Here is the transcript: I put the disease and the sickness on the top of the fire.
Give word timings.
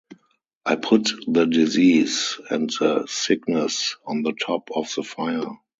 I 0.65 0.77
put 0.77 1.11
the 1.27 1.45
disease 1.45 2.39
and 2.49 2.71
the 2.71 3.05
sickness 3.05 3.97
on 4.03 4.23
the 4.23 4.33
top 4.33 4.69
of 4.73 4.91
the 4.95 5.03
fire. 5.03 5.59